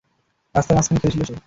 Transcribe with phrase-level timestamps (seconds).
[0.55, 1.35] রাস্তার মাঝখানে খেলছিলো সে।